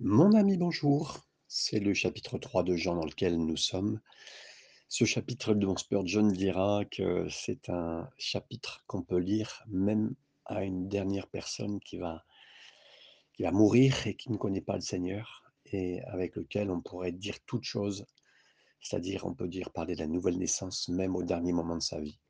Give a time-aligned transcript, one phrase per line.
[0.00, 1.18] Mon ami, bonjour.
[1.48, 4.00] C'est le chapitre 3 de Jean dans lequel nous sommes.
[4.88, 10.14] Ce chapitre dont Spurgeon dira que c'est un chapitre qu'on peut lire même
[10.44, 12.24] à une dernière personne qui va,
[13.32, 15.42] qui va mourir et qui ne connaît pas le Seigneur
[15.72, 18.06] et avec lequel on pourrait dire toute chose,
[18.80, 22.00] c'est-à-dire on peut dire parler de la nouvelle naissance même au dernier moment de sa
[22.00, 22.20] vie.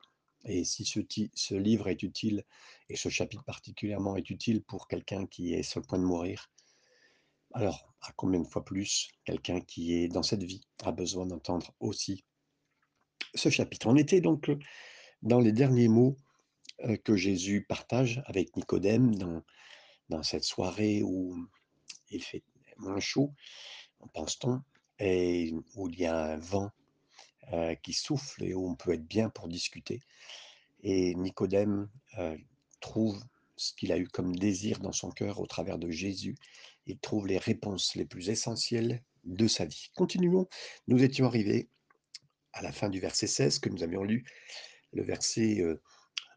[0.46, 2.44] Et si ce livre est utile,
[2.88, 6.50] et ce chapitre particulièrement est utile pour quelqu'un qui est sur le point de mourir,
[7.58, 11.74] alors, à combien de fois plus quelqu'un qui est dans cette vie a besoin d'entendre
[11.80, 12.24] aussi
[13.34, 13.88] ce chapitre?
[13.88, 14.48] On était donc
[15.22, 16.16] dans les derniers mots
[17.02, 19.16] que Jésus partage avec Nicodème
[20.08, 21.36] dans, cette soirée où
[22.10, 22.44] il fait
[22.76, 23.34] moins chaud,
[24.14, 24.62] pense-t-on,
[25.00, 26.70] et où il y a un vent
[27.82, 29.98] qui souffle et où on peut être bien pour discuter.
[30.84, 31.90] Et Nicodème
[32.80, 33.20] trouve
[33.56, 36.36] ce qu'il a eu comme désir dans son cœur au travers de Jésus.
[36.88, 39.90] Il trouve les réponses les plus essentielles de sa vie.
[39.94, 40.48] Continuons.
[40.86, 41.68] Nous étions arrivés
[42.54, 44.24] à la fin du verset 16 que nous avions lu,
[44.92, 45.82] le verset euh,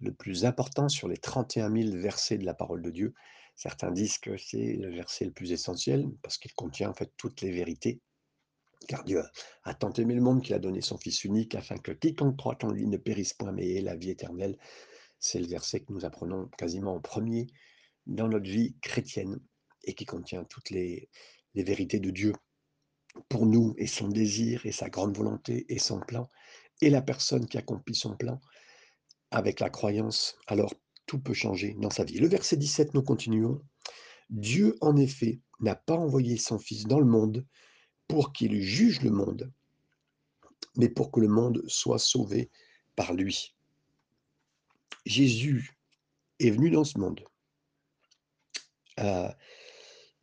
[0.02, 3.14] le plus important sur les 31 000 versets de la parole de Dieu.
[3.56, 7.40] Certains disent que c'est le verset le plus essentiel parce qu'il contient en fait toutes
[7.42, 8.02] les vérités.
[8.90, 9.24] Car Dieu
[9.64, 12.58] a tant aimé le monde qu'il a donné son Fils unique afin que quiconque croit
[12.64, 14.58] en lui ne périsse point mais ait la vie éternelle.
[15.20, 17.48] C'est le verset que nous apprenons quasiment en premier
[18.06, 19.40] dans notre vie chrétienne
[19.84, 21.10] et qui contient toutes les,
[21.54, 22.34] vérités de Dieu
[23.28, 26.30] pour nous et son désir et sa grande volonté et son plan
[26.82, 28.40] et la personne qui accomplit son plan
[29.32, 30.74] avec la croyance, alors
[31.06, 32.20] tout peut changer dans sa vie.
[32.20, 33.62] Le verset 17, nous continuons.
[34.30, 37.46] Dieu, en effet, n'a pas envoyé son Fils dans le monde
[38.08, 39.52] pour qu'il juge le monde,
[40.76, 42.50] mais pour que le monde soit sauvé
[42.96, 43.56] par lui.
[45.06, 45.78] Jésus
[46.40, 47.24] est venu dans ce monde.
[49.00, 49.30] Euh,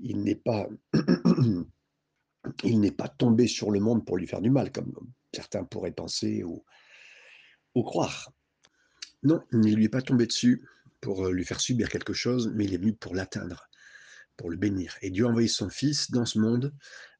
[0.01, 0.69] il n'est pas,
[2.65, 4.93] il n'est pas tombé sur le monde pour lui faire du mal, comme
[5.33, 6.65] certains pourraient penser ou,
[7.75, 8.33] ou croire.
[9.22, 10.67] Non, il ne lui est pas tombé dessus
[11.00, 13.69] pour euh, lui faire subir quelque chose, mais il est venu pour l'atteindre,
[14.37, 14.97] pour le bénir.
[15.03, 16.72] Et Dieu a envoyé son Fils dans ce monde,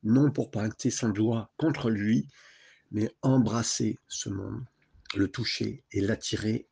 [0.02, 2.28] non pour pointer son doigt contre lui,
[2.91, 4.64] mais embrasser ce monde,
[5.14, 6.69] le toucher et l'attirer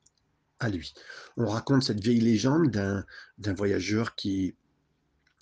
[0.59, 0.95] à lui.
[1.37, 4.57] On raconte cette vieille légende d'un voyageur qui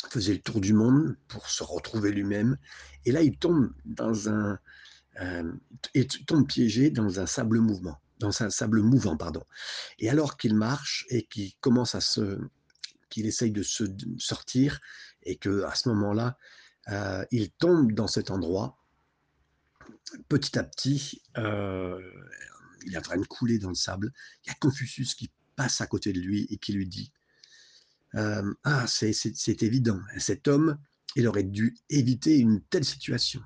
[0.07, 2.57] faisait le tour du monde pour se retrouver lui-même.
[3.05, 4.59] Et là, il tombe dans un,
[5.21, 5.53] euh,
[5.95, 9.43] il tombe piégé dans un sable mouvement, dans un sable mouvant, pardon.
[9.99, 12.39] Et alors qu'il marche et qu'il commence à se,
[13.11, 13.85] qu'il essaye de se
[14.19, 14.81] sortir
[15.23, 16.37] et que à ce moment-là,
[16.89, 18.79] euh, il tombe dans cet endroit.
[20.29, 22.01] Petit à petit, euh,
[22.87, 24.13] il est en train de couler dans le sable.
[24.45, 27.13] Il y a Confucius qui passe à côté de lui et qui lui dit
[28.17, 30.79] euh, Ah, c'est évident, cet homme,
[31.17, 33.41] il aurait dû éviter une telle situation.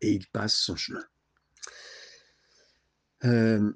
[0.00, 1.04] Et il passe son chemin.
[3.24, 3.72] Euh,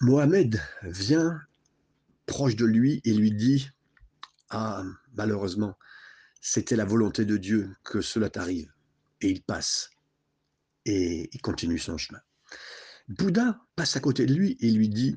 [0.00, 1.40] Mohamed vient
[2.26, 3.70] proche de lui et lui dit
[4.50, 4.82] Ah,
[5.14, 5.76] malheureusement,
[6.40, 8.72] c'était la volonté de Dieu que cela t'arrive.
[9.20, 9.90] Et il passe
[10.88, 12.20] et il continue son chemin.
[13.08, 15.16] Bouddha passe à côté de lui et lui dit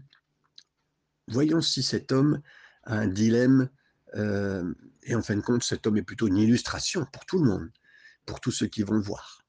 [1.27, 2.41] Voyons si cet homme
[2.83, 3.69] a un dilemme,
[4.15, 4.73] euh,
[5.03, 7.71] et en fin de compte, cet homme est plutôt une illustration pour tout le monde,
[8.25, 9.45] pour tous ceux qui vont le voir.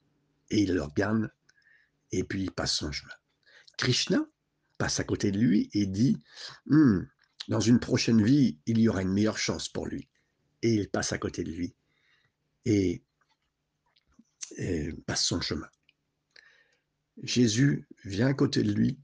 [0.51, 1.31] Et il le regarde,
[2.11, 3.15] et puis il passe son chemin.
[3.79, 4.25] Krishna
[4.79, 6.19] passe à côté de lui et dit
[6.67, 7.01] hmm,
[7.49, 10.09] Dans une prochaine vie, il y aura une meilleure chance pour lui.
[10.63, 11.75] Et il passe à côté de lui
[12.65, 13.03] et
[15.07, 15.69] passe son chemin.
[17.23, 18.99] Jésus vient à côté de lui,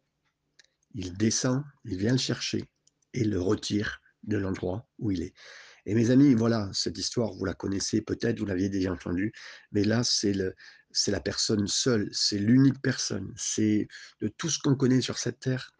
[0.94, 2.64] il descend, il vient le chercher
[3.12, 5.34] et le retire de l'endroit où il est.
[5.86, 9.32] Et mes amis, voilà, cette histoire, vous la connaissez peut-être, vous l'aviez déjà entendue,
[9.72, 13.88] mais là, c'est la personne seule, c'est l'unique personne, c'est
[14.20, 15.72] de tout ce qu'on connaît sur cette terre,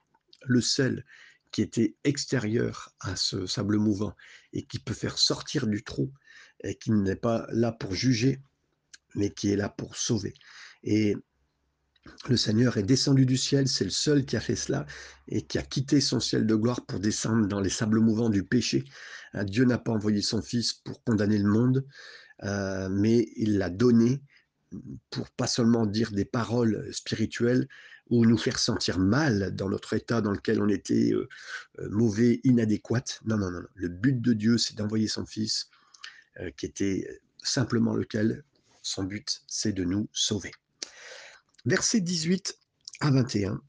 [0.47, 1.05] le seul
[1.53, 4.15] qui était extérieur à ce sable mouvant
[4.53, 6.13] et qui peut faire sortir du trou
[6.63, 8.41] et qui n'est pas là pour juger,
[9.15, 10.35] mais qui est là pour sauver.
[10.83, 11.17] Et
[12.29, 14.87] le Seigneur est descendu du ciel, c'est le seul qui a fait cela
[15.29, 18.43] et qui a quitté son ciel de gloire pour descendre dans les sables mouvants du
[18.43, 18.85] péché.
[19.35, 21.87] Euh, Dieu n'a pas envoyé son Fils pour condamner le monde,
[22.45, 24.23] euh, mais il l'a donné
[25.11, 27.69] pour pas seulement dire des paroles spirituelles
[28.11, 31.29] ou nous faire sentir mal dans notre état dans lequel on était euh,
[31.91, 33.05] mauvais, inadéquat.
[33.25, 33.63] Non, non, non.
[33.75, 35.71] Le but de Dieu, c'est d'envoyer son Fils,
[36.57, 38.45] qui était simplement lequel?
[38.83, 40.53] Son but, c'est de nous sauver.
[41.65, 42.57] Versets 18
[43.01, 43.61] à 21.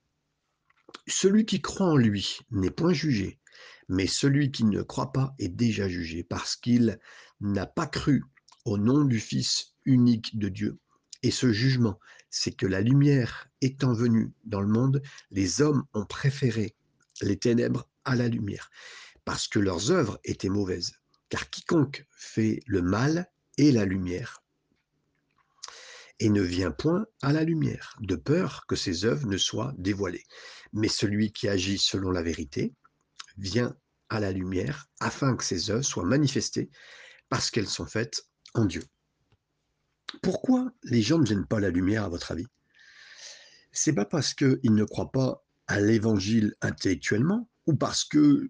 [1.07, 3.39] Celui qui croit en lui n'est point jugé,
[3.87, 6.99] mais celui qui ne croit pas est déjà jugé, parce qu'il
[7.41, 8.23] n'a pas cru
[8.65, 10.77] au nom du Fils unique de Dieu.
[11.23, 11.99] Et ce jugement,
[12.29, 15.01] c'est que la lumière étant venue dans le monde,
[15.31, 16.75] les hommes ont préféré
[17.21, 18.69] les ténèbres à la lumière,
[19.25, 20.93] parce que leurs œuvres étaient mauvaises.
[21.29, 24.43] Car quiconque fait le mal est la lumière,
[26.19, 30.25] et ne vient point à la lumière, de peur que ses œuvres ne soient dévoilées.
[30.73, 32.73] Mais celui qui agit selon la vérité
[33.37, 33.75] vient
[34.09, 36.69] à la lumière, afin que ses œuvres soient manifestées,
[37.29, 38.83] parce qu'elles sont faites en Dieu.
[40.21, 42.47] Pourquoi les gens ne viennent pas à la lumière, à votre avis?
[43.71, 48.49] C'est pas parce qu'ils ne croient pas à l'évangile intellectuellement, ou parce qu'ils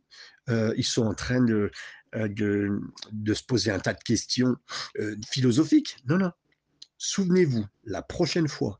[0.50, 1.70] euh, sont en train de,
[2.16, 2.30] euh,
[3.12, 4.56] de, se poser un tas de questions
[5.00, 5.98] euh, philosophiques?
[6.08, 6.32] Non, non.
[7.00, 8.80] Souvenez-vous, la prochaine fois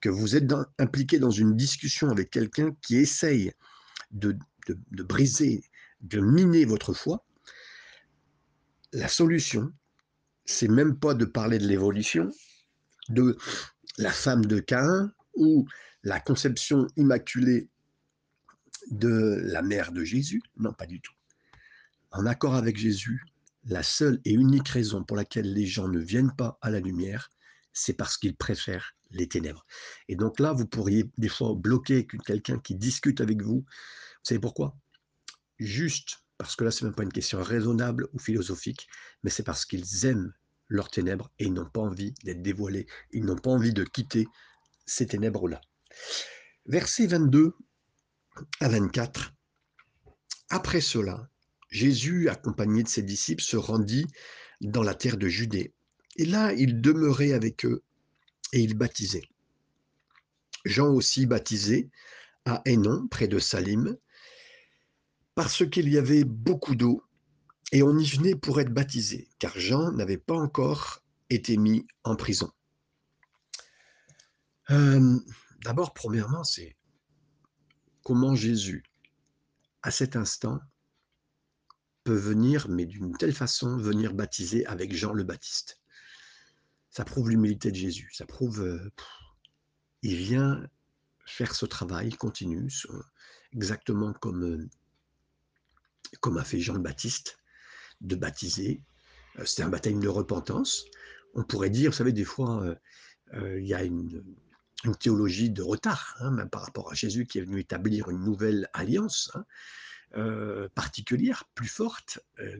[0.00, 3.52] que vous êtes impliqué dans une discussion avec quelqu'un qui essaye
[4.10, 4.36] de,
[4.66, 5.62] de briser,
[6.00, 7.24] de miner votre foi,
[8.92, 9.70] la solution,
[10.46, 12.30] c'est même pas de parler de l'évolution,
[13.10, 13.36] de
[13.98, 15.66] la femme de Caïn ou
[16.02, 17.68] la conception immaculée
[18.90, 20.40] de la mère de Jésus.
[20.56, 21.12] Non, pas du tout.
[22.12, 23.26] En accord avec Jésus,
[23.64, 27.28] la seule et unique raison pour laquelle les gens ne viennent pas à la lumière,
[27.78, 29.64] c'est parce qu'ils préfèrent les ténèbres.
[30.08, 33.64] Et donc là, vous pourriez des fois bloquer quelqu'un qui discute avec vous.
[33.64, 34.76] Vous savez pourquoi?
[35.58, 38.86] Juste parce que là, c'est même pas une question raisonnable ou philosophique,
[39.22, 40.32] mais c'est parce qu'ils aiment
[40.68, 44.26] leurs ténèbres et ils n'ont pas envie d'être dévoilés, ils n'ont pas envie de quitter
[44.86, 45.60] ces ténèbres-là.
[46.66, 47.54] Versets 22
[48.60, 49.32] à 24.
[50.50, 51.28] Après cela,
[51.70, 54.06] Jésus, accompagné de ses disciples, se rendit
[54.60, 55.74] dans la terre de Judée.
[56.18, 57.82] Et là, il demeurait avec eux
[58.52, 59.28] et il baptisait.
[60.64, 61.88] Jean aussi baptisait
[62.44, 63.96] à Hénon, près de Salim,
[65.34, 67.04] parce qu'il y avait beaucoup d'eau
[67.70, 72.16] et on y venait pour être baptisé, car Jean n'avait pas encore été mis en
[72.16, 72.50] prison.
[74.70, 75.18] Euh,
[75.64, 76.76] d'abord, premièrement, c'est
[78.02, 78.82] comment Jésus,
[79.82, 80.58] à cet instant,
[82.04, 85.80] peut venir, mais d'une telle façon, venir baptiser avec Jean le Baptiste.
[86.98, 88.90] Ça prouve l'humilité de Jésus, ça prouve, euh,
[90.02, 90.68] il vient
[91.26, 92.68] faire ce travail, il continue,
[93.52, 94.68] exactement comme, euh,
[96.18, 97.38] comme a fait Jean le Baptiste,
[98.00, 98.82] de baptiser.
[99.38, 100.86] Euh, c'était un baptême de repentance.
[101.34, 102.66] On pourrait dire, vous savez, des fois,
[103.32, 104.24] il y a une,
[104.82, 108.24] une théologie de retard, hein, même par rapport à Jésus qui est venu établir une
[108.24, 109.44] nouvelle alliance hein,
[110.16, 112.58] euh, particulière, plus forte, euh,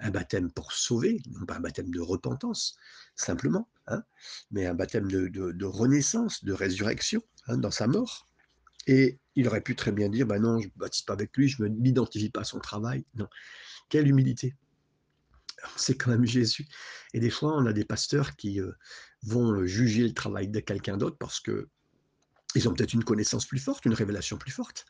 [0.00, 2.76] un baptême pour sauver, non pas un baptême de repentance,
[3.14, 4.02] simplement, hein,
[4.50, 8.28] mais un baptême de, renaissance, de résurrection dans sa mort.
[8.86, 11.48] Et il aurait pu très bien dire, ben non, je ne baptise pas avec lui,
[11.48, 13.04] je ne m'identifie pas à son travail.
[13.14, 13.28] Non,
[13.88, 14.54] quelle humilité
[15.76, 16.66] c'est quand même Jésus.
[17.12, 18.72] Et des fois, on a des pasteurs qui euh,
[19.22, 21.68] vont juger le travail de quelqu'un d'autre parce que
[22.54, 24.86] ils ont peut-être une connaissance plus forte, une révélation plus forte,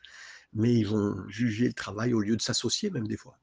[0.53, 3.37] mais ils vont juger le travail au lieu de s'associer même des fois.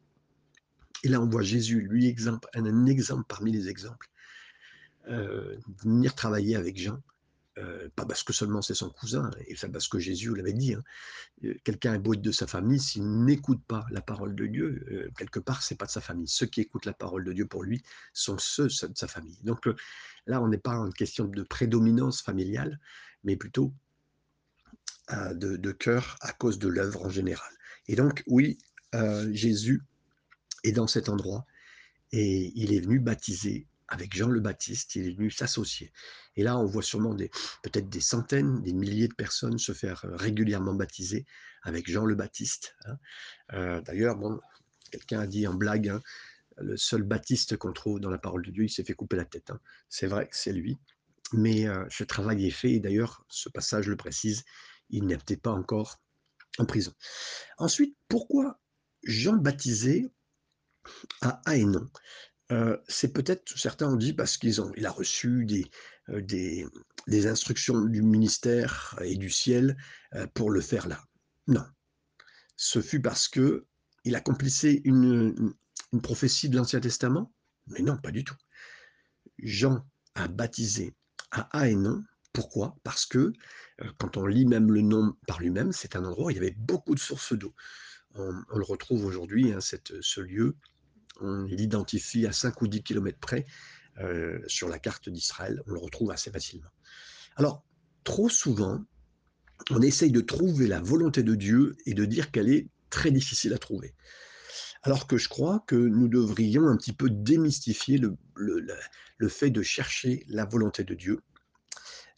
[1.04, 4.08] Et là, on voit Jésus, lui, exemple, un, exemple parmi les exemples,
[5.08, 7.00] euh, venir travailler avec Jean,
[7.58, 10.74] euh, pas parce que seulement c'est son cousin, et ça parce que Jésus l'avait dit.
[10.74, 10.84] Hein.
[11.64, 15.62] Quelqu'un est beau de sa famille, s'il n'écoute pas la parole de Dieu, quelque part,
[15.62, 16.28] c'est pas de sa famille.
[16.28, 19.38] Ceux qui écoutent la parole de Dieu pour lui sont ceux de sa famille.
[19.44, 19.68] Donc,
[20.28, 22.78] Là, on n'est pas en question de prédominance familiale,
[23.24, 23.72] mais plutôt
[25.10, 27.50] euh, de, cœur à cause de l'œuvre en général.
[27.88, 28.58] Et donc, oui,
[28.94, 29.82] euh, Jésus
[30.64, 31.46] est dans cet endroit
[32.12, 35.92] et il est venu baptiser avec Jean le Baptiste, il est venu s'associer.
[36.36, 37.16] Et là, on voit sûrement
[37.62, 41.24] peut-être des centaines, des milliers de personnes se faire régulièrement baptiser
[41.62, 42.76] avec Jean le Baptiste.
[42.84, 42.98] Hein.
[43.54, 44.38] Euh, d'ailleurs, bon,
[44.90, 46.02] quelqu'un a dit en blague, hein,
[46.58, 49.24] le seul Baptiste qu'on trouve dans la parole de Dieu, il s'est fait couper la
[49.24, 49.50] tête.
[49.50, 49.60] Hein.
[49.88, 50.78] C'est vrai que c'est lui.
[51.32, 54.44] Mais euh, ce travail est fait, et d'ailleurs, ce passage le précise,
[54.90, 56.00] il n'était pas encore
[56.58, 56.92] en prison.
[57.58, 58.60] Ensuite, pourquoi
[59.02, 60.10] Jean baptisé
[61.20, 61.88] à Haénon
[62.52, 65.46] euh, C'est peut-être, certains ont dit, parce qu'il a reçu
[66.10, 66.66] euh, des,
[67.06, 69.76] des, instructions du ministère et du ciel
[70.34, 71.02] pour le faire là.
[71.46, 71.64] Non.
[72.56, 73.66] Ce fut parce que
[74.04, 75.54] il accomplissait une,
[75.92, 77.32] une prophétie de l'Ancien Testament?
[77.66, 78.36] Mais non, pas du tout.
[79.38, 80.94] Jean a baptisé
[81.30, 82.04] à Haénon.
[82.32, 82.76] Pourquoi?
[82.82, 83.32] Parce que
[83.82, 86.38] euh, quand on lit même le nom par lui-même, c'est un endroit où il y
[86.38, 87.54] avait beaucoup de sources d'eau.
[88.14, 90.56] On, le retrouve aujourd'hui, hein, ce lieu,
[91.20, 93.46] on l'identifie à 5 ou 10 kilomètres près
[94.00, 96.70] euh, sur la carte d'Israël, on le retrouve assez facilement.
[97.36, 97.64] Alors,
[98.04, 98.84] trop souvent,
[99.70, 103.52] on essaye de trouver la volonté de Dieu et de dire qu'elle est très difficile
[103.54, 103.94] à trouver.
[104.82, 110.24] Alors que je crois que nous devrions un petit peu démystifier le, fait de chercher
[110.28, 111.20] la volonté de Dieu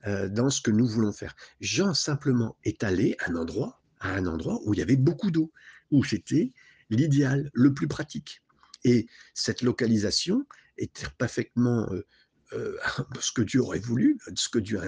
[0.07, 1.35] euh, dans ce que nous voulons faire.
[1.61, 5.50] Jean simplement est allé un endroit, à un endroit où il y avait beaucoup d'eau,
[5.90, 6.52] où c'était
[6.90, 8.42] l'idéal, le plus pratique.
[8.85, 10.47] Et cette localisation
[10.79, 12.07] était parfaitement euh,
[12.53, 12.77] euh,
[13.21, 14.87] ce que Dieu aurait voulu, ce que Dieu l'a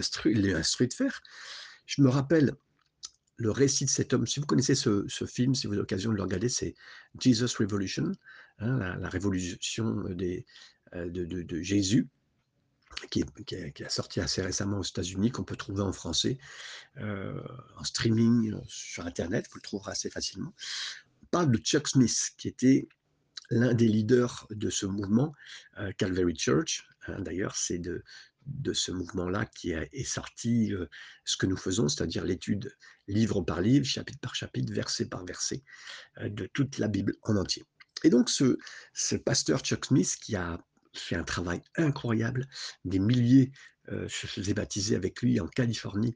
[0.57, 1.23] instruit de faire.
[1.87, 2.55] Je me rappelle
[3.37, 4.27] le récit de cet homme.
[4.27, 6.75] Si vous connaissez ce, film, si vous avez l'occasion de le regarder, c'est
[7.19, 8.13] Jesus Revolution,
[8.59, 10.47] hein, la, révolution des,
[10.95, 12.09] de, Jésus.
[13.11, 16.39] Qui, qui, a sorti assez récemment aux États-Unis, qu'on peut trouver en français,
[16.99, 17.43] euh,
[17.79, 20.53] en streaming sur Internet, vous le trouverez assez facilement.
[21.23, 22.89] On parle de Chuck Smith, qui était
[23.51, 25.35] l'un des leaders de ce mouvement,
[25.79, 26.85] euh, Calvary Church.
[27.07, 28.03] Hein, d'ailleurs, c'est de,
[28.47, 30.87] de ce mouvement-là qui est sorti euh,
[31.25, 32.75] ce que nous faisons, c'est-à-dire l'étude
[33.09, 35.63] livre par livre, chapitre par chapitre, verset par verset,
[36.19, 37.65] euh, de toute la Bible en entier.
[38.05, 38.59] Et donc ce,
[38.95, 40.59] ce, pasteur Chuck Smith qui a
[40.95, 42.49] fait un travail incroyable,
[42.85, 43.53] des milliers
[43.89, 46.15] se faisaient baptiser avec lui en Californie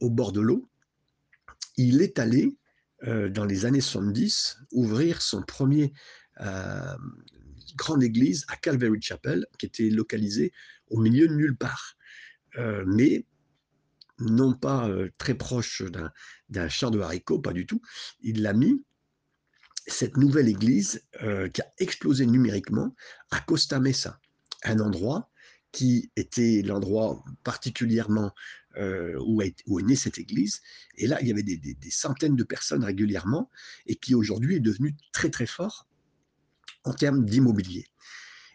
[0.00, 0.68] au bord de l'eau,
[1.76, 2.56] il est allé
[3.06, 5.92] dans les années 70 ouvrir son premier
[7.76, 10.52] grande église à Calvary Chapel, qui était localisée
[10.88, 11.96] au milieu de nulle part.
[12.56, 13.24] Euh, mais
[14.18, 15.82] non pas euh, très proche
[16.48, 17.80] d'un champ de haricots, pas du tout.
[18.20, 18.82] Il l'a mis,
[19.86, 22.94] cette nouvelle église euh, qui a explosé numériquement
[23.30, 24.20] à Costa Mesa,
[24.64, 25.30] un endroit
[25.72, 28.32] qui était l'endroit particulièrement
[29.26, 30.60] où, est, où, est, née cette église.
[30.94, 33.50] Et là, il y avait des, des centaines de personnes régulièrement
[33.86, 35.87] et qui aujourd'hui est devenu très très fort
[36.88, 37.86] en termes d'immobilier.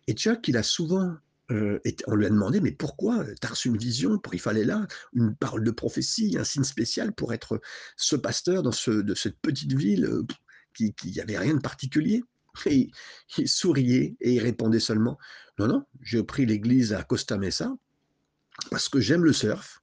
[0.07, 1.15] Et Chuck, il a souvent
[1.51, 4.63] euh, on lui a demandé, mais pourquoi Tu as reçu une vision pour, Il fallait
[4.63, 7.59] là une parole de prophétie, un signe spécial pour être
[7.97, 10.25] ce pasteur dans ce, de cette petite ville euh,
[10.73, 12.23] qui n'y avait rien de particulier?
[12.67, 12.89] Et
[13.37, 15.17] il souriait et il répondait seulement
[15.57, 17.73] Non, non, j'ai pris l'église à Costa Mesa
[18.69, 19.81] parce que j'aime le surf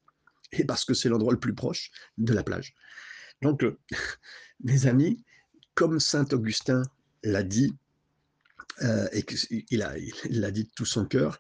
[0.53, 2.75] et parce que c'est l'endroit le plus proche de la plage.
[3.43, 3.79] Donc, euh,
[4.65, 5.25] mes amis,
[5.75, 6.83] comme Saint Augustin
[7.25, 7.75] l'a dit,
[8.83, 11.39] euh, et qu'il a, dit de tout son cœur,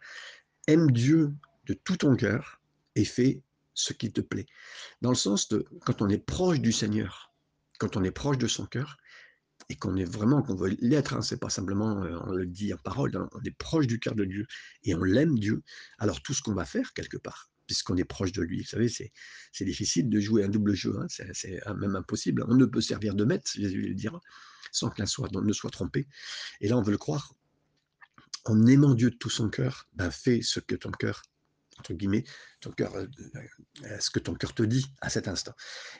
[0.66, 1.32] aime Dieu
[1.66, 2.60] de tout ton cœur
[2.96, 3.42] et fais
[3.74, 4.46] ce qui te plaît.
[5.00, 7.32] Dans le sens de, quand on est proche du Seigneur,
[7.78, 8.98] quand on est proche de son cœur,
[9.68, 12.74] et qu'on est vraiment, qu'on veut l'être, hein, c'est pas simplement, euh, on le dit
[12.74, 14.46] en parole, hein, on est proche du cœur de Dieu
[14.82, 15.62] et on l'aime Dieu,
[15.98, 18.88] alors tout ce qu'on va faire quelque part, puisqu'on est proche de lui, vous savez,
[18.88, 19.12] c'est,
[19.64, 23.24] difficile de jouer un double jeu, hein, c'est, même impossible, on ne peut servir de
[23.24, 24.20] maître, Jésus le dira,
[24.72, 26.06] sans que l'un soit, ne soit trompé.
[26.60, 27.34] Et là, on veut le croire.
[28.44, 31.22] En aimant Dieu de tout son cœur, ben fais ce que ton cœur,
[31.78, 32.24] entre guillemets,
[32.60, 33.06] ton cœur, euh,
[33.84, 35.52] euh, ce que ton cœur te dit à cet instant.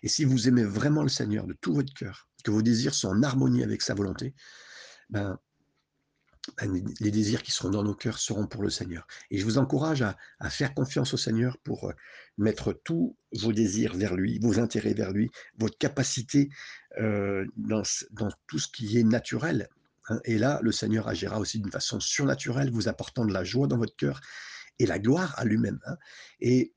[0.02, 3.08] Et si vous aimez vraiment le Seigneur de tout votre cœur, que vos désirs sont
[3.08, 4.34] en harmonie avec sa volonté,
[5.10, 5.38] ben
[7.00, 9.06] les désirs qui seront dans nos cœurs seront pour le Seigneur.
[9.30, 11.92] Et je vous encourage à, à faire confiance au Seigneur pour euh,
[12.38, 16.50] mettre tous vos désirs vers lui, vos intérêts vers lui, votre capacité
[16.98, 19.68] euh, dans, dans, tout ce qui est naturel.
[20.08, 20.20] Hein.
[20.24, 23.78] Et là, le Seigneur agira aussi d'une façon surnaturelle, vous apportant de la joie dans
[23.78, 24.20] votre cœur
[24.78, 25.78] et la gloire à lui-même.
[25.86, 25.96] Hein.
[26.40, 26.72] Et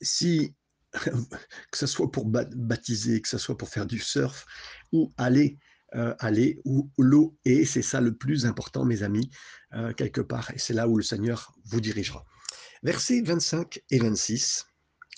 [0.00, 0.54] si,
[0.92, 4.44] que ce soit pour baptiser, que ce soit pour faire du surf,
[4.92, 5.58] ou aller,
[5.94, 9.30] euh, aller où l'eau est, c'est ça le plus important, mes amis,
[9.74, 10.50] euh, quelque part.
[10.54, 12.24] Et c'est là où le Seigneur vous dirigera.
[12.82, 14.66] Versets 25 et 26.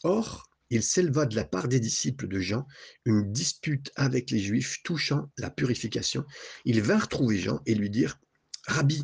[0.02, 2.66] Or, il s'éleva de la part des disciples de Jean
[3.04, 6.24] une dispute avec les Juifs touchant la purification.
[6.64, 8.18] Ils vinrent trouver Jean et lui dirent,
[8.66, 9.02] Rabbi,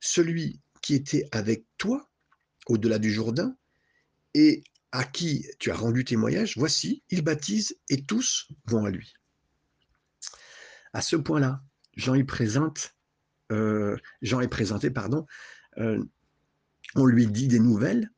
[0.00, 2.08] celui qui était avec toi
[2.66, 3.56] au-delà du Jourdain
[4.34, 9.14] et à qui tu as rendu témoignage, voici, il baptise et tous vont à lui.
[10.92, 11.62] À ce point-là,
[11.96, 13.96] Jean euh,
[14.40, 15.26] est présenté, pardon,
[15.78, 16.02] euh,
[16.94, 18.10] on lui dit des nouvelles,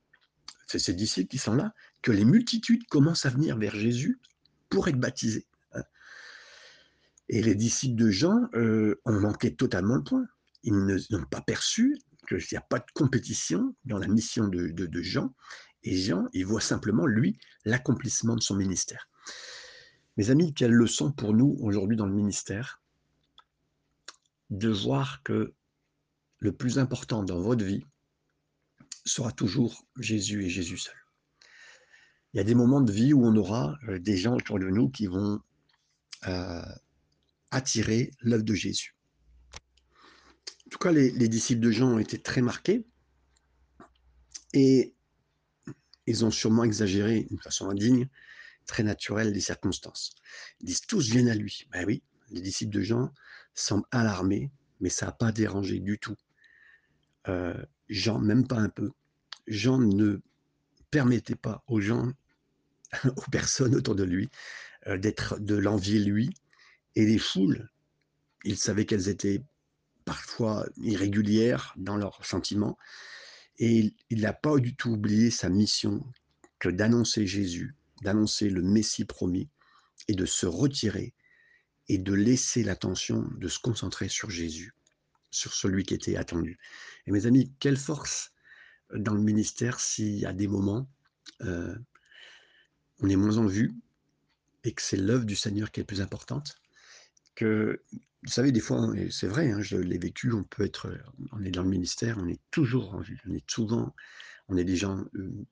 [0.66, 4.20] c'est ses disciples qui sont là, que les multitudes commencent à venir vers Jésus
[4.68, 5.46] pour être baptisés.
[5.72, 5.82] Hein.
[7.28, 10.26] Et les disciples de Jean euh, ont manqué totalement le point.
[10.62, 10.74] Ils
[11.10, 15.34] n'ont pas perçu qu'il n'y a pas de compétition dans la mission de, de Jean.
[15.84, 19.08] Et Jean, il voit simplement, lui, l'accomplissement de son ministère.
[20.16, 22.80] Mes amis, quelle leçon pour nous aujourd'hui dans le ministère
[24.50, 25.54] de voir que
[26.38, 27.84] le plus important dans votre vie,
[29.06, 30.94] sera toujours Jésus et Jésus seul?
[32.32, 34.68] Il y a des moments de vie où on aura euh, des gens autour de
[34.68, 35.40] nous qui vont
[36.26, 36.62] euh,
[37.50, 38.96] attirer l'œuvre de Jésus.
[40.66, 42.84] En tout cas, les, disciples de Jean ont été très marqués
[44.52, 44.94] et
[46.06, 48.08] ils ont sûrement exagéré d'une façon indigne,
[48.66, 50.10] très naturelle, les circonstances.
[50.60, 51.66] Ils disent tous viennent à lui.
[51.70, 53.12] Ben oui, les disciples de Jean
[53.54, 56.16] semble alarmé, mais ça n'a pas dérangé du tout.
[57.28, 57.54] Euh,
[57.88, 58.90] Jean, même pas un peu.
[59.46, 60.20] Jean ne
[60.90, 62.12] permettait pas aux gens,
[63.04, 64.28] aux personnes autour de lui,
[64.86, 66.30] euh, d'être de l'envier lui.
[66.96, 67.68] Et les foules,
[68.44, 69.42] il savait qu'elles étaient
[70.04, 72.78] parfois irrégulières dans leurs sentiments.
[73.58, 76.04] Et il n'a pas du tout oublié sa mission
[76.58, 79.48] que d'annoncer Jésus, d'annoncer le Messie promis
[80.08, 81.14] et de se retirer
[81.88, 84.74] et de laisser l'attention de se concentrer sur Jésus,
[85.30, 86.58] sur celui qui était attendu.
[87.06, 88.32] Et mes amis, quelle force
[88.94, 90.88] dans le ministère y a des moments,
[91.42, 91.74] euh,
[93.00, 93.74] on est moins en vue
[94.62, 96.56] et que c'est l'œuvre du Seigneur qui est plus importante,
[97.34, 97.82] que
[98.22, 100.90] vous savez, des fois, c'est vrai, hein, je l'ai vécu, on peut être,
[101.32, 103.94] on est dans le ministère, on est toujours en vue, on est souvent,
[104.48, 105.46] on est des gens euh,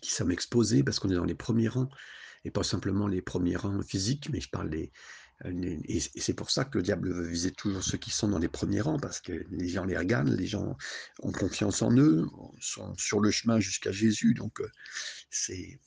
[0.00, 1.90] qui sommes exposés parce qu'on est dans les premiers rangs,
[2.44, 4.92] et pas simplement les premiers rangs physiques, mais je parle des,
[5.44, 8.38] euh, et c'est pour ça que le diable veut viser toujours ceux qui sont dans
[8.38, 10.76] les premiers rangs, parce que les gens les regardent, les gens
[11.20, 12.26] ont confiance en eux,
[12.60, 14.70] sont sur le chemin jusqu'à Jésus, donc euh,
[15.30, 15.80] c'est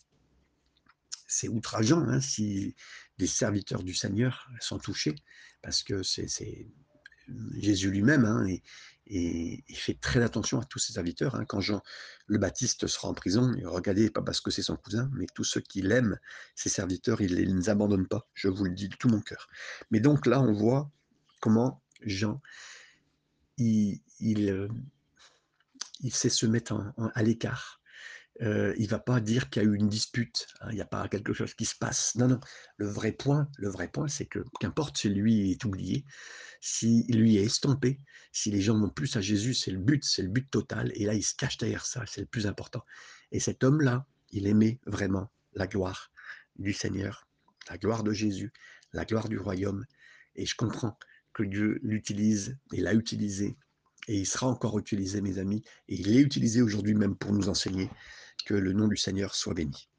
[1.28, 2.76] c'est outrageant hein, si
[3.18, 5.16] des serviteurs du Seigneur sont touchés,
[5.64, 6.28] parce que c'est
[7.58, 8.46] Jésus lui-même, hein,
[9.14, 11.36] il fait très attention à tous ses serviteurs.
[11.36, 11.46] Hein.
[11.46, 11.82] Quand Jean
[12.28, 15.44] le Baptiste sera en prison, il regardez, pas parce que c'est son cousin, mais tous
[15.44, 16.18] ceux qui l'aiment,
[16.56, 19.48] ses serviteurs, il ne les abandonne pas, je vous le dis de tout mon cœur.
[19.92, 20.90] Mais donc là, on voit
[21.42, 22.42] comment Jean,
[23.58, 24.68] il, il, euh,
[26.10, 27.83] sait se mettre à l'écart
[28.42, 30.86] euh, il va pas dire qu'il y a eu une dispute, hein, il n'y a
[30.86, 32.16] pas quelque chose qui se passe.
[32.16, 32.40] Non, non.
[32.78, 36.06] Le vrai point, le vrai point, c'est que qu'importe si lui est oublié,
[36.60, 38.00] si lui est estompé,
[38.32, 40.92] si les gens vont plus à Jésus, c'est le but, c'est le but total.
[40.96, 42.84] Et là, il se cache derrière ça, c'est le plus important.
[43.32, 46.12] Et cet homme-là, il aimait vraiment la gloire
[46.58, 47.28] du Seigneur,
[47.70, 48.52] la gloire de Jésus,
[48.94, 49.86] la gloire du royaume.
[50.36, 50.98] Et je comprends
[51.34, 53.56] que Dieu l'utilise et l'a utilisé
[54.08, 57.50] et il sera encore utilisé, mes amis, et il est utilisé aujourd'hui même pour nous
[57.50, 57.90] enseigner
[58.46, 59.90] que le nom du Seigneur soit béni.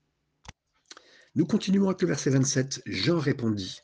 [1.35, 2.83] Nous continuons avec le verset 27.
[2.87, 3.81] Jean répondit,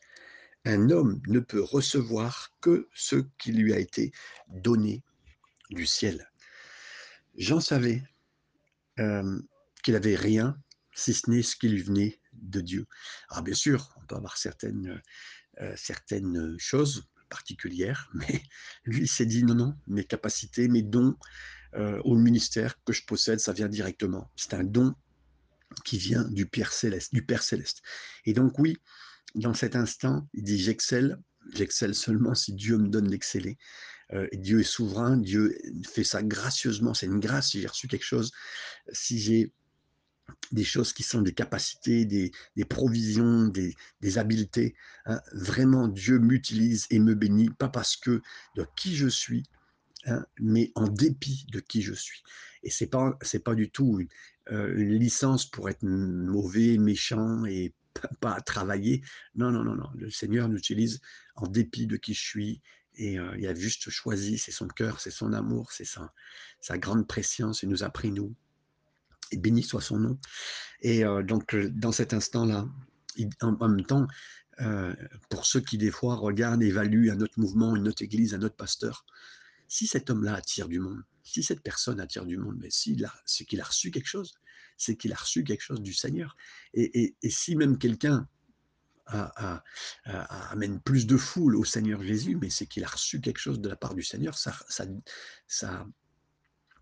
[0.64, 4.12] Un homme ne peut recevoir que ce qui lui a été
[4.48, 5.02] donné
[5.70, 6.30] du ciel.
[7.36, 8.02] Jean savait
[8.98, 9.40] euh,
[9.82, 10.56] qu'il n'avait rien
[10.94, 12.86] si ce n'est ce qui lui venait de Dieu.
[13.30, 15.02] Alors bien sûr, on peut avoir certaines,
[15.60, 18.42] euh, certaines choses particulières, mais
[18.84, 21.16] lui, s'est dit non, non, mes capacités, mes dons
[21.74, 24.30] euh, au ministère que je possède, ça vient directement.
[24.36, 24.94] C'est un don
[25.84, 27.82] qui vient du Père céleste.
[28.24, 28.76] Et donc oui,
[29.34, 31.18] dans cet instant, il dit j'excelle,
[31.54, 33.56] j'excelle seulement si Dieu me donne d'exceller.
[34.12, 35.56] Euh, Dieu est souverain, Dieu
[35.88, 38.32] fait ça gracieusement, c'est une grâce si j'ai reçu quelque chose,
[38.92, 39.52] si j'ai
[40.52, 42.32] des choses qui sont des capacités, des,
[42.68, 43.74] provisions, des,
[44.18, 44.74] habiletés.
[45.06, 45.20] Hein.
[45.32, 48.20] Vraiment, Dieu m'utilise et me bénit, pas parce que
[48.56, 49.44] de qui je suis,
[50.06, 52.22] hein, mais en dépit de qui je suis.
[52.62, 54.08] Et c'est pas pas du tout une,
[54.52, 57.72] euh, licence pour être mauvais, méchant et
[58.20, 59.02] pas, travailler.
[59.34, 59.88] Non, non, non, non.
[59.94, 61.00] Le Seigneur nous utilise
[61.36, 62.62] en dépit de qui je suis.
[62.96, 66.12] Et euh, il a juste choisi, c'est son cœur, c'est son amour, c'est sa,
[66.60, 67.62] sa grande préscience.
[67.62, 68.34] Il nous a pris, nous,
[69.30, 70.18] et béni soit son nom.
[70.80, 72.66] Et euh, donc, dans cet instant-là,
[73.42, 74.06] en, même temps,
[75.30, 78.56] pour ceux qui des fois regardent, évaluent un autre mouvement, une autre église, un autre
[78.56, 79.06] pasteur,
[79.70, 83.44] si cet homme-là attire du monde, si cette personne attire du monde, mais si c'est
[83.44, 84.34] qu'il a reçu quelque chose,
[84.76, 86.36] c'est qu'il a reçu quelque chose du Seigneur.
[86.74, 88.26] Et, si même quelqu'un
[89.06, 93.68] amène plus de foule au Seigneur Jésus, mais c'est qu'il a reçu quelque chose de
[93.68, 94.36] la part du Seigneur,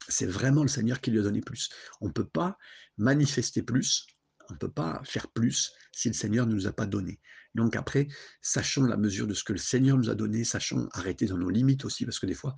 [0.09, 1.69] c'est vraiment le Seigneur qui lui a donné plus.
[2.01, 2.57] On ne peut pas
[2.97, 4.07] manifester plus,
[4.49, 7.21] on ne peut pas faire plus si le Seigneur ne nous a pas donné.
[7.59, 8.09] Donc après,
[8.41, 11.51] sachons la mesure de ce que le Seigneur nous a donné, sachons arrêter dans nos
[11.51, 12.57] limites aussi, parce que des fois,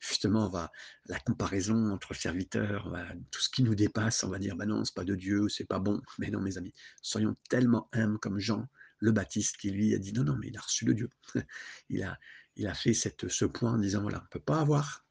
[0.00, 0.70] justement, on va
[1.06, 2.94] la comparaison entre serviteurs,
[3.30, 5.64] tout ce qui nous dépasse, on va dire, ben non, c'est pas de Dieu, c'est
[5.64, 6.00] pas bon.
[6.18, 10.12] Mais non, mes amis, soyons tellement humbles comme Jean le Baptiste qui lui a dit
[10.12, 11.10] non, non, mais il a reçu de Dieu.
[11.88, 15.04] il a, fait ce point en disant voilà, on ne peut pas avoir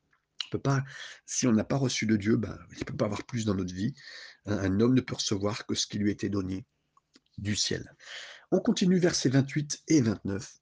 [0.52, 0.84] peut pas,
[1.26, 3.56] si on n'a pas reçu de Dieu, ben, il ne peut pas avoir plus dans
[3.56, 3.96] notre vie.
[4.46, 6.66] Un, homme ne peut recevoir que ce qui lui été donné
[7.38, 7.96] du ciel.
[8.54, 10.60] On continue versets 28 et 29.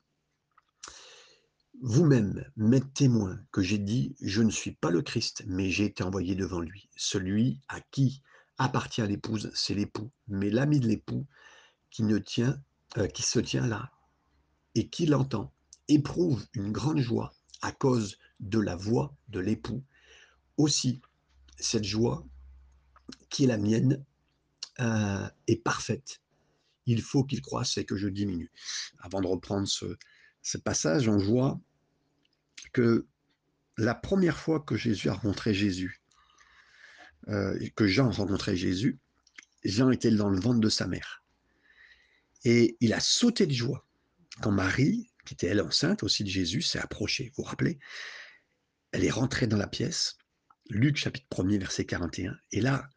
[1.81, 6.03] Vous-même m'êtes témoin que j'ai dit, je ne suis pas le Christ, mais j'ai été
[6.03, 6.87] envoyé devant lui.
[6.95, 8.21] Celui à qui
[8.59, 11.25] appartient l'épouse, c'est l'époux, mais l'ami de l'époux
[11.89, 12.19] qui euh,
[13.15, 13.91] se tient là
[14.75, 15.51] et qui l'entend,
[15.87, 19.83] éprouve une grande joie à cause de la voix de l'époux.
[20.57, 21.01] Aussi,
[21.57, 22.23] cette joie
[23.29, 24.05] qui est la mienne
[24.79, 26.21] euh, est parfaite.
[26.89, 28.51] Il faut qu'il croisse et que je diminue.
[28.97, 31.61] Avant de reprendre ce, passage, on voit
[32.73, 33.05] que
[33.77, 36.01] la première fois que Jésus a rencontré Jésus,
[37.27, 38.97] euh, que Jean a rencontré Jésus,
[39.63, 41.23] Jean était dans le ventre de sa mère.
[42.43, 43.85] Et il a sauté de joie
[44.41, 47.31] quand Marie, qui était elle enceinte aussi de Jésus, s'est approchée.
[47.35, 47.77] Vous vous rappelez?
[48.93, 50.17] Elle est rentrée dans la pièce,
[50.71, 52.35] Luc chapitre 1er, verset 41.
[52.51, 52.89] Et là,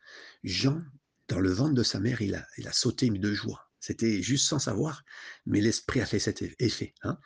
[0.45, 0.83] Jean,
[1.29, 3.72] dans le ventre de sa mère, il a, il a sauté de joie.
[3.83, 5.03] C'était juste sans savoir,
[5.45, 6.95] mais l'Esprit a fait cet effet.
[7.03, 7.19] Hein.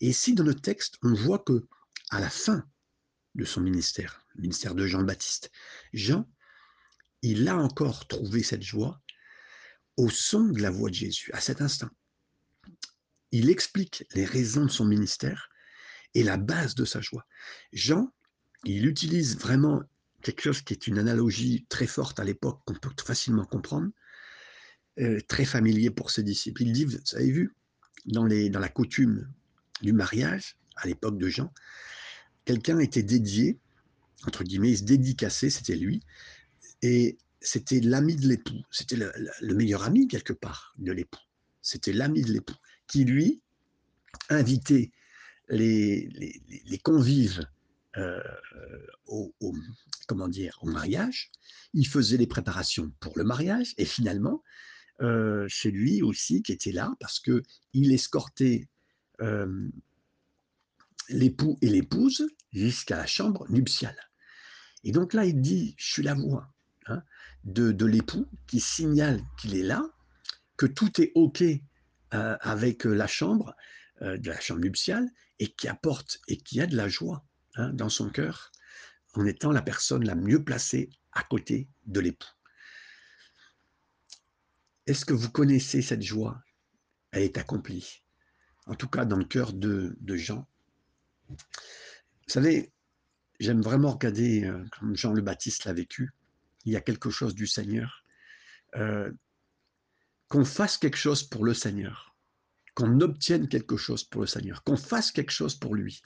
[0.00, 1.68] Et ici, dans le texte, on voit que
[2.08, 2.66] à la fin
[3.34, 5.50] de son ministère, le ministère de Jean le Baptiste,
[5.92, 6.26] Jean,
[7.20, 9.02] il a encore trouvé cette joie
[9.98, 11.90] au son de la voix de Jésus, à cet instant.
[13.30, 15.50] Il explique les raisons de son ministère
[16.14, 17.26] et la base de sa joie.
[17.74, 18.10] Jean,
[18.64, 19.82] il utilise vraiment
[20.22, 23.90] quelque chose qui est une analogie très forte à l'époque, qu'on peut facilement comprendre,
[25.00, 26.62] euh, très familier pour ses disciples.
[26.62, 27.54] Il dit, vous avez vu,
[28.06, 29.32] dans, la coutume
[29.80, 31.52] du mariage, à l'époque de Jean,
[32.44, 33.58] quelqu'un était dédié,
[34.26, 36.02] entre guillemets, il se dédicaçait, c'était lui,
[36.82, 41.20] et c'était l'ami de l'époux, c'était le, meilleur ami quelque part de l'époux,
[41.62, 42.56] c'était l'ami de l'époux,
[42.88, 43.40] qui lui
[44.30, 44.90] invitait
[45.48, 46.08] les,
[46.82, 47.46] convives
[47.96, 48.20] euh,
[49.06, 51.30] au, au mariage,
[51.72, 54.42] il faisait les préparations pour le mariage, et finalement,
[55.00, 58.68] euh, c'est lui aussi qui était là parce que il escortait
[59.20, 59.68] euh,
[61.08, 63.96] l'époux et l'épouse jusqu'à la chambre nuptiale.
[64.84, 66.52] Et donc là, il dit, je suis la voix
[66.86, 67.02] hein,
[67.44, 69.82] de, l'époux qui signale qu'il est là,
[70.56, 73.54] que tout est OK euh, avec la chambre,
[74.00, 75.08] la chambre nuptiale,
[75.38, 77.24] et qui apporte et qui a de la joie
[77.56, 78.52] hein, dans son cœur
[79.14, 82.28] en étant la personne la mieux placée à côté de l'époux.
[84.88, 86.42] Est-ce que vous connaissez cette joie?
[87.10, 88.02] Elle est accomplie.
[88.64, 90.48] En tout cas, dans le cœur de, Jean.
[91.28, 91.36] Vous
[92.26, 92.72] savez,
[93.38, 96.14] j'aime vraiment regarder euh, comme Jean le Baptiste l'a vécu.
[96.64, 98.02] Il y a quelque chose du Seigneur.
[98.76, 99.12] Euh,
[100.28, 102.16] qu'on fasse quelque chose pour le Seigneur,
[102.74, 106.00] qu'on obtienne quelque chose pour le Seigneur, qu'on fasse quelque chose pour lui,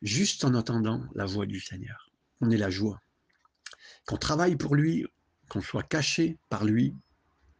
[0.00, 2.10] juste en entendant la voix du Seigneur.
[2.40, 3.02] On est la joie.
[4.06, 5.06] Qu'on travaille pour lui,
[5.50, 6.94] qu'on soit caché par lui,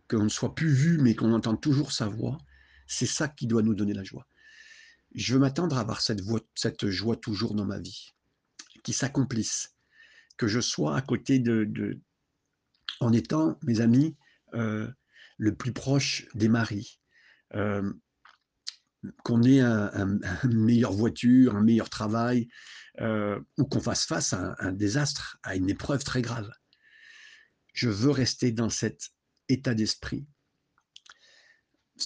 [0.09, 2.39] qu'on ne soit plus vu, mais qu'on entende toujours sa voix,
[2.87, 4.27] c'est ça qui doit nous donner la joie.
[5.15, 8.15] Je veux m'attendre à avoir cette, voix, cette joie toujours dans ma vie,
[8.83, 9.75] qui s'accomplisse,
[10.37, 12.01] que je sois à côté de,
[13.01, 14.17] en étant, mes amis,
[14.55, 14.91] euh,
[15.37, 17.01] le plus proche des maris,
[17.55, 17.93] euh,
[19.23, 20.21] qu'on ait une
[20.65, 22.49] meilleure voiture, un meilleur travail,
[23.01, 26.51] euh, ou qu'on fasse face à un, un, désastre, à une épreuve très grave.
[27.73, 29.11] Je veux rester dans cette
[29.49, 30.27] état d'esprit.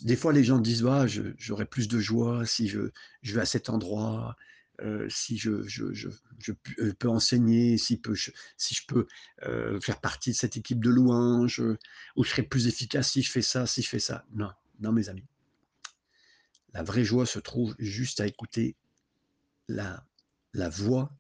[0.03, 2.91] Des fois, les gens disent ah, j'aurais plus de joie si je,
[3.23, 4.37] vais à cet endroit,
[4.81, 9.07] euh, si je, euh, peux enseigner, si, je peux
[9.43, 11.63] euh, faire partie de cette équipe de louanges,
[12.17, 14.25] ou je serai plus efficace si je fais ça, si je fais ça.
[14.33, 14.51] Non,
[14.81, 15.27] non, mes amis.
[16.73, 18.77] La vraie joie se trouve juste à écouter
[19.69, 20.07] la,
[20.55, 21.15] la voix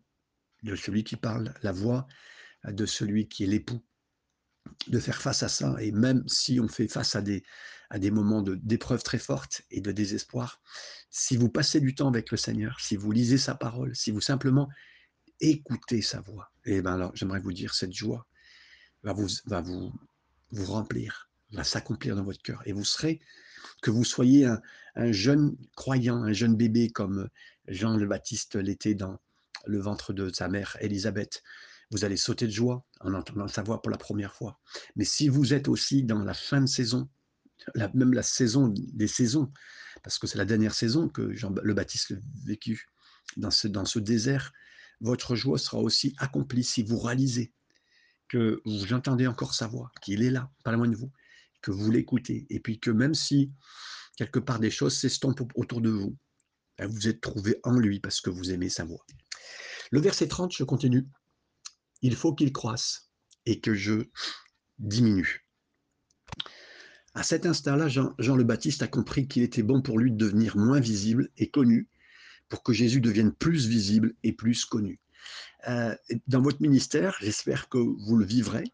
[0.63, 2.07] de celui qui parle, la voix
[2.65, 3.83] de celui qui est l'époux,
[4.89, 5.77] de faire face à ça.
[5.81, 7.43] Et même si on fait face à des,
[7.91, 10.61] à des moments d'épreuves très fortes et de désespoir,
[11.11, 14.21] si vous passez du temps avec le Seigneur, si vous lisez sa parole, si vous
[14.21, 14.69] simplement
[15.41, 18.27] écoutez sa voix, et eh ben alors j'aimerais vous dire, cette joie
[19.03, 19.93] va vous, va vous,
[20.53, 22.63] vous remplir, va s'accomplir dans votre cœur.
[22.67, 23.21] Et vous serez,
[23.83, 24.61] que vous soyez un,
[24.95, 27.29] un jeune croyant, un jeune bébé comme
[27.69, 29.21] Jean le Baptiste l'était dans
[29.67, 31.43] le ventre de sa mère Élisabeth,
[31.93, 34.59] vous allez sauter de joie en entendant sa voix pour la première fois.
[34.97, 37.09] Mais si vous êtes aussi dans la fin de saison,
[37.95, 39.53] même la saison des saisons,
[40.03, 42.89] parce que c'est la dernière saison que Jean le Baptiste a vécu
[43.37, 44.53] dans ce, dans ce désert,
[45.01, 47.53] votre joie sera aussi accomplie si vous réalisez
[48.29, 51.13] que vous entendez encore sa voix, qu'il est là, pas loin de vous,
[51.61, 53.53] que vous l'écoutez, et puis que même si
[54.17, 56.17] quelque part des choses s'estompent autour de vous,
[56.79, 59.05] ben, vous êtes trouvé en lui parce que vous aimez sa voix.
[59.91, 61.07] Le verset 30, je continue
[62.03, 63.11] il faut qu'il croisse
[63.47, 64.05] et que je
[64.79, 65.47] diminue.
[67.15, 70.57] À cet instant-là, Jean, le Baptiste a compris qu'il était bon pour lui de devenir
[70.57, 71.89] moins visible et connu
[72.49, 75.01] pour que Jésus devienne plus visible et plus connu.
[75.69, 75.95] Euh,
[76.27, 78.65] dans votre ministère, j'espère que vous le vivrez,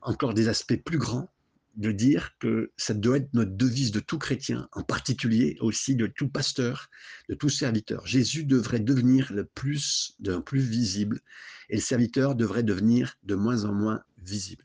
[0.00, 1.30] encore des aspects plus grands
[1.76, 6.06] de dire que ça doit être notre devise de tout chrétien, en particulier aussi de
[6.06, 6.88] tout pasteur,
[7.28, 8.06] de tout serviteur.
[8.06, 11.20] Jésus devrait devenir le plus, plus visible
[11.68, 14.64] et le serviteur devrait devenir de moins en moins visible.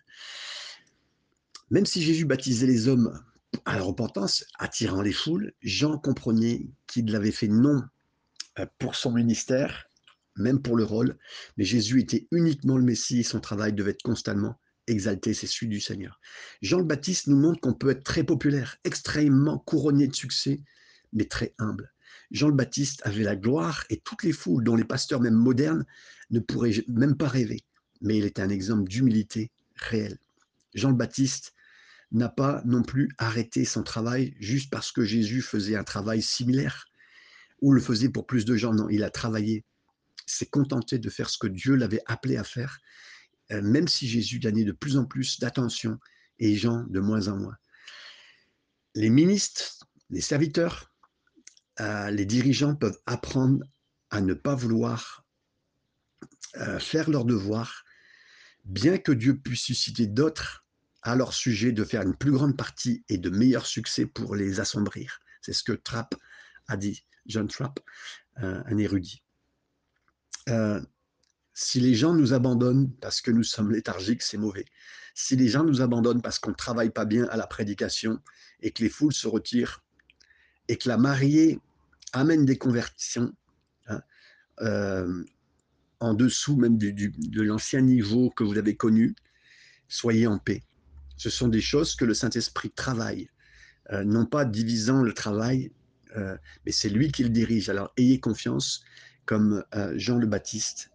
[1.70, 3.22] Même si Jésus baptisait les hommes
[3.66, 7.84] à la repentance, attirant les foules, Jean comprenait qu'il l'avait fait non
[8.60, 9.88] euh, pour son ministère,
[10.38, 11.18] même pour le rôle,
[11.58, 14.58] mais Jésus était uniquement le Messie son travail devait être constamment
[14.92, 16.20] exalté, c'est celui du Seigneur.
[16.62, 20.62] Jean le Baptiste nous montre qu'on peut être très populaire, extrêmement couronné de succès,
[21.14, 21.92] mais très humble.
[22.32, 25.86] Jean le Baptiste avait la gloire et toutes les foules dont les pasteurs même modernes
[26.30, 27.64] ne pourraient même pas rêver,
[28.02, 30.18] mais il était un exemple d'humilité réelle.
[30.74, 31.54] Jean le Baptiste
[32.12, 36.86] n'a pas non plus arrêté son travail juste parce que Jésus faisait un travail similaire
[37.62, 38.74] ou le faisait pour plus de gens.
[38.74, 39.64] Non, il a travaillé,
[40.26, 42.80] s'est contenté de faire ce que Dieu l'avait appelé à faire,
[43.52, 46.00] euh, même si Jésus gagnait de plus en plus d'attention
[46.40, 47.58] et Jean de moins en moins.
[48.96, 50.92] Les ministres, les serviteurs,
[51.80, 53.64] euh, les dirigeants peuvent apprendre
[54.10, 55.26] à ne pas vouloir
[56.58, 57.84] euh, faire leur devoir,
[58.66, 60.66] bien que Dieu puisse susciter d'autres
[61.04, 64.60] à leur sujet de faire une plus grande partie et de meilleurs succès pour les
[64.60, 65.20] assombrir.
[65.42, 66.14] C'est ce que Trapp
[66.68, 67.80] a dit, John Trapp,
[68.36, 69.24] un érudit.
[71.54, 74.66] Si les gens nous abandonnent parce que nous sommes léthargiques, c'est mauvais.
[75.14, 78.20] Si les gens nous abandonnent parce qu'on ne travaille pas bien à la prédication
[78.62, 79.84] et que les foules se retirent
[80.68, 81.60] et que la mariée
[82.14, 83.34] amène des conversions
[83.88, 84.02] hein,
[84.62, 85.24] euh,
[86.00, 89.16] en dessous même de l'ancien niveau que vous avez connu,
[89.88, 90.64] soyez en paix.
[91.18, 93.30] Ce sont des choses que le Saint-Esprit travaille,
[93.92, 95.72] euh, non pas divisant le travail,
[96.16, 96.36] euh,
[96.66, 97.70] mais c'est lui qui le dirige.
[97.70, 98.84] Alors ayez confiance,
[99.26, 99.64] comme
[99.96, 100.91] Jean le Baptiste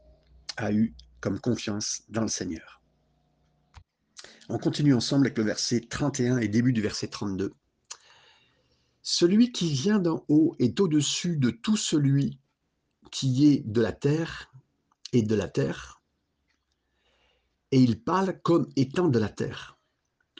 [0.56, 2.80] a eu comme confiance dans le Seigneur.
[4.48, 7.52] On continue ensemble avec le verset 31 et début du verset 32.
[9.02, 12.38] Celui qui vient d'en haut est au-dessus de tout celui
[13.10, 14.52] qui est de la terre
[15.12, 16.02] et de la terre,
[17.70, 19.76] et il parle comme étant de la terre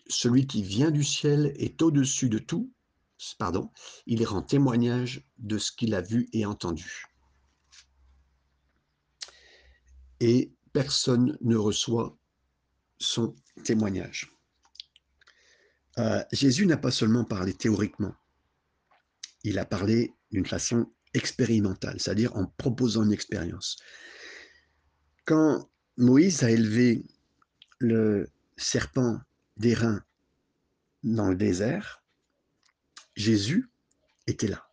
[0.08, 2.70] celui qui vient du ciel est au-dessus de tout,
[3.38, 3.70] pardon,
[4.06, 7.06] il rend témoignage de ce qu'il a vu et entendu.
[10.20, 12.16] Et personne ne reçoit
[12.98, 14.32] son témoignage.
[15.98, 18.14] Euh, Jésus n'a pas seulement parlé théoriquement,
[19.44, 23.76] il a parlé d'une façon expérimentale, c'est-à-dire en proposant une expérience.
[25.24, 27.06] Quand Moïse a élevé
[27.78, 29.20] le serpent
[29.56, 30.04] des reins
[31.02, 32.02] dans le désert,
[33.14, 33.70] Jésus
[34.26, 34.68] était là.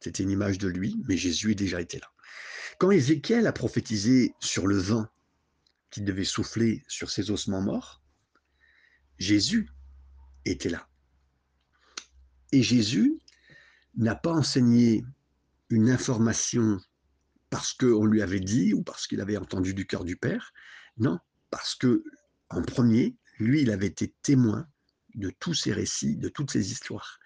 [0.00, 2.12] C'était une image de lui, mais Jésus déjà là.
[2.78, 5.06] Quand Ézéchiel a prophétisé sur le vent
[5.90, 8.02] qui devait souffler sur ses ossements morts,
[9.18, 9.68] Jésus
[10.44, 10.88] était là.
[12.52, 13.18] Et Jésus
[13.96, 15.04] n'a pas enseigné
[15.70, 16.78] une information
[17.50, 20.52] parce qu'on lui avait dit ou parce qu'il avait entendu du cœur du Père.
[20.98, 21.18] Non,
[21.50, 22.04] parce que
[22.48, 24.68] en premier, lui, il avait été témoin
[25.16, 27.18] de tous ces récits, de toutes ces histoires.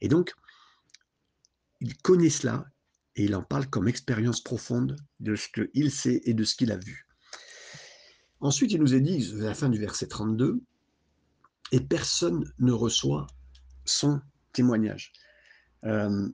[0.00, 0.32] Et donc,
[1.80, 2.64] il connaît cela
[3.16, 6.72] et il en parle comme expérience profonde de ce qu'il sait et de ce qu'il
[6.72, 7.06] a vu.
[8.40, 10.60] Ensuite, il nous est dit, à la fin du verset 32,
[11.72, 13.26] et personne ne reçoit
[13.84, 14.20] son
[14.52, 15.12] témoignage.
[15.84, 16.28] Euh,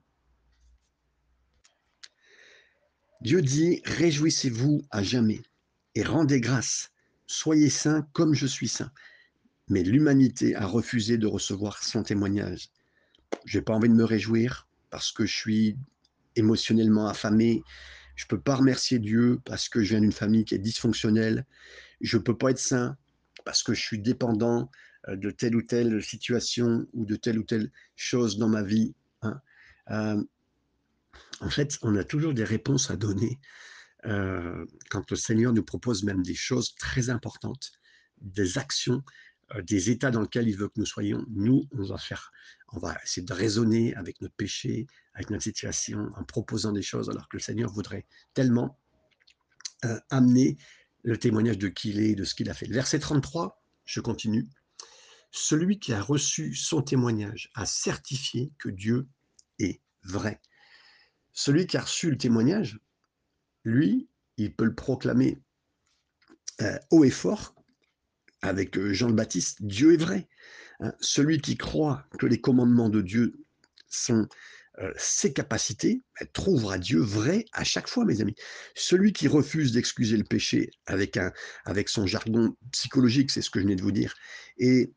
[3.21, 5.43] Dieu dit, réjouissez-vous à jamais
[5.95, 6.91] et rendez grâce,
[7.27, 8.93] soyez saints comme je suis saint
[9.71, 12.69] mais l'humanité a refusé de recevoir son témoignage.
[13.47, 15.79] Je n'ai pas envie de me réjouir parce que je suis
[16.41, 17.63] émotionnellement affamé.
[18.17, 21.47] Je ne peux pas remercier Dieu parce que je viens d'une famille qui est dysfonctionnelle.
[22.01, 22.97] Je ne peux pas être saint
[23.45, 24.71] parce que je suis dépendant
[25.09, 28.95] euh, de telle ou telle situation ou de telle ou telle chose dans ma vie.
[29.23, 29.41] Hein.
[29.91, 30.23] Euh,
[31.41, 33.41] en fait, on a toujours des réponses à donner
[34.07, 37.73] euh, quand le Seigneur nous propose même des choses très importantes,
[38.21, 39.03] des actions
[39.65, 42.33] des états dans lesquels il veut que nous soyons, nous, on va faire,
[42.73, 47.11] on va essayer de raisonner avec notre péché, avec notre situation, en proposant des choses,
[47.11, 48.79] alors que le Seigneur voudrait tellement
[49.85, 50.57] euh, amener
[51.03, 52.67] le témoignage de qui il est de ce qu'il a fait.
[52.67, 54.49] verset 33, je continue.
[55.33, 59.09] Celui qui a reçu son témoignage a certifié que Dieu
[59.59, 60.41] est vrai.
[61.33, 62.79] Celui qui a reçu le témoignage,
[63.65, 65.43] lui, il peut le proclamer
[66.61, 67.55] euh, haut et fort
[68.43, 70.29] avec euh, Jean le Baptiste, Dieu est vrai.
[70.83, 70.95] Hein.
[71.01, 73.35] celui qui croit que les commandements de Dieu
[73.89, 74.27] sont
[74.81, 78.35] euh, ses capacités, trouvera Dieu vrai à chaque fois, mes amis.
[78.75, 81.33] Celui qui refuse d'excuser le péché avec, un,
[81.87, 84.15] son jargon psychologique, c'est ce que je venais de vous dire,
[84.57, 84.91] et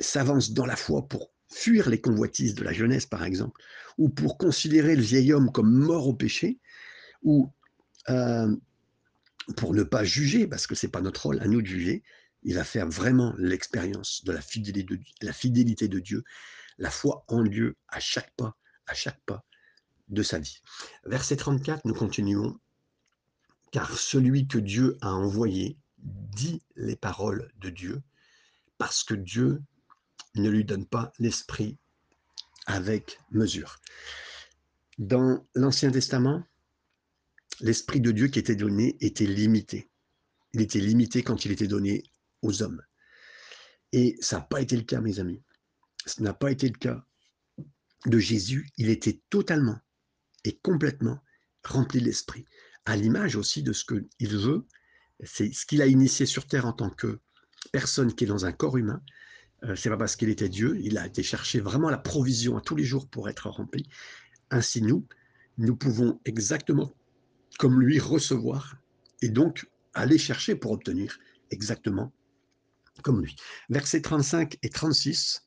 [0.00, 3.62] s'avance dans la foi pour fuir les convoitises de la jeunesse, par exemple,
[3.96, 6.58] ou pour considérer le vieil homme comme mort au péché,
[7.22, 7.50] ou
[8.10, 8.54] euh,
[9.56, 12.02] pour ne pas juger, parce que ce n'est pas notre rôle à nous de juger,
[12.42, 16.24] il va faire vraiment l'expérience de la fidélité de, la fidélité de Dieu
[16.78, 19.44] la foi en Dieu à chaque pas, à chaque pas
[20.08, 20.58] de sa vie.
[21.04, 22.58] Verset 34, nous continuons.
[23.70, 28.02] Car celui que Dieu a envoyé dit les paroles de Dieu,
[28.76, 29.62] parce que Dieu
[30.34, 31.78] ne lui donne pas l'esprit
[32.66, 33.78] avec mesure.
[34.98, 36.44] Dans l'Ancien Testament,
[37.60, 39.88] l'esprit de Dieu qui était donné était limité.
[40.52, 42.02] Il était limité quand il était donné
[42.42, 42.82] aux hommes.
[43.92, 45.42] Et ça n'a pas été le cas, mes amis.
[46.06, 47.04] Ce n'a pas été le cas
[48.06, 48.68] de Jésus.
[48.76, 49.78] Il était totalement
[50.44, 51.22] et complètement
[51.64, 52.44] rempli de l'esprit,
[52.84, 54.66] à l'image aussi de ce qu'il veut.
[55.22, 57.20] C'est ce qu'il a initié sur terre en tant que
[57.70, 59.00] personne qui est dans un corps humain.
[59.64, 62.60] Euh, c'est pas parce qu'il était Dieu, il a été chercher vraiment la provision à
[62.60, 63.88] tous les jours pour être rempli.
[64.50, 65.06] Ainsi nous,
[65.58, 66.92] nous pouvons exactement
[67.58, 68.76] comme lui recevoir
[69.20, 71.18] et donc aller chercher pour obtenir
[71.50, 72.12] exactement
[73.02, 73.36] comme lui.
[73.68, 75.44] Versets 35 et 36.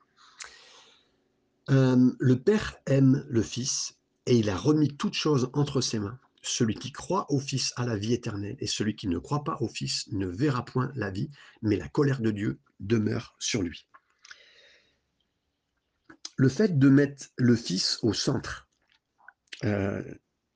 [1.70, 6.20] Euh, le Père aime le Fils et il a remis toutes choses entre ses mains.
[6.42, 9.58] Celui qui croit au Fils a la vie éternelle, et celui qui ne croit pas
[9.62, 11.32] au Fils ne verra point la vie,
[11.64, 13.88] mais la colère de Dieu demeure sur lui.
[16.38, 18.70] Le fait de mettre le Fils au centre,
[19.64, 20.04] euh,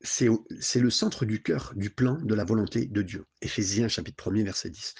[0.01, 3.25] c'est le centre du cœur, du plan, de la volonté de Dieu.
[3.41, 4.93] Éphésiens chapitre 1er, verset 10.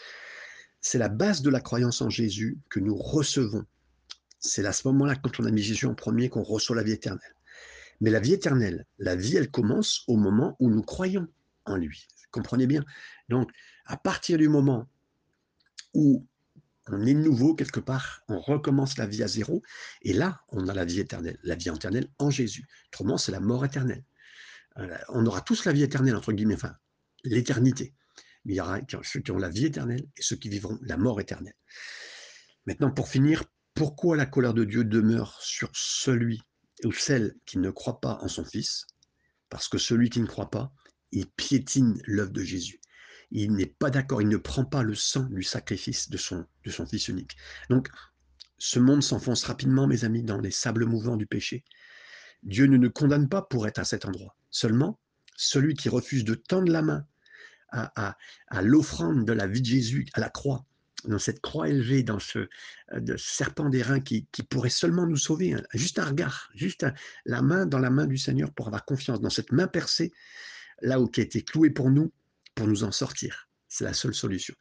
[0.82, 3.66] C'est la base de la croyance en Jésus que nous recevons.
[4.40, 6.94] C'est à ce moment-là, quand on a mis Jésus en premier, qu'on reçoit la vie
[6.94, 7.36] éternelle.
[8.02, 11.28] Mais la vie éternelle, la vie, elle commence au moment où nous croyons
[11.66, 12.08] en lui.
[12.32, 12.86] Comprenez bien?
[13.28, 13.52] Donc,
[13.86, 14.88] à partir du moment
[15.94, 16.26] où
[16.88, 19.62] on est nouveau quelque part, on recommence la vie à zéro,
[20.02, 22.68] et là, on a la vie éternelle, la vie éternelle en Jésus.
[22.88, 24.04] Autrement, c'est la mort éternelle.
[24.78, 26.76] Euh, on aura tous la vie éternelle, entre guillemets, enfin,
[27.24, 27.94] l'éternité.
[28.46, 30.98] Mais il y aura ceux qui ont la vie éternelle et ceux qui vivront la
[30.98, 31.56] mort éternelle.
[32.66, 36.42] Maintenant, pour finir, pourquoi la colère de Dieu demeure sur celui
[36.84, 38.86] ou celle qui ne croit pas en son Fils,
[39.50, 40.72] parce que celui qui ne croit pas,
[41.12, 42.80] il piétine l'œuvre de Jésus.
[43.32, 46.72] Il n'est pas d'accord, il ne prend pas le sang du sacrifice de son, de
[46.72, 47.38] son Fils unique.
[47.70, 47.90] Donc,
[48.58, 51.64] ce monde s'enfonce rapidement, mes amis, dans les sables mouvants du péché.
[52.44, 54.36] Dieu ne nous condamne pas pour être à cet endroit.
[54.50, 55.00] Seulement,
[55.36, 57.06] celui qui refuse de tendre la main
[57.72, 58.16] à,
[58.62, 60.66] l'offrande de la vie de Jésus à la croix,
[61.06, 62.40] dans cette croix élevée, dans ce
[62.92, 65.64] euh, serpent d'airain qui, qui, pourrait seulement nous sauver, hein.
[65.74, 66.86] juste un regard, juste
[67.26, 70.12] la main dans la main du Seigneur pour avoir confiance, dans cette main percée,
[70.82, 72.12] là où qui a été clouée pour nous,
[72.56, 73.50] pour nous en sortir.
[73.72, 74.56] C'est la seule solution.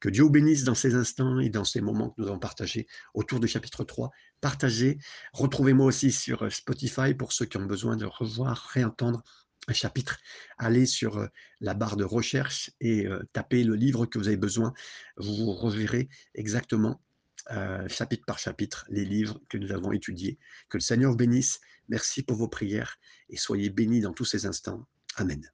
[0.00, 2.86] Que Dieu vous bénisse dans ces instants et dans ces moments que nous avons partagés
[3.12, 4.10] autour du chapitre 3.
[4.40, 4.98] Partagez.
[5.34, 9.22] Retrouvez-moi aussi sur euh, Spotify pour ceux qui ont besoin de revoir, réentendre
[9.72, 10.18] chapitre,
[10.58, 11.26] allez sur
[11.60, 14.74] la barre de recherche et tapez le livre que vous avez besoin.
[15.16, 17.02] Vous reverrez exactement,
[17.88, 20.38] chapitre par chapitre, les livres que nous avons étudiés.
[20.68, 21.60] Que le Seigneur bénisse.
[21.88, 22.98] Merci pour vos prières
[23.28, 24.86] et soyez bénis dans tous ces instants.
[25.16, 25.50] Amen.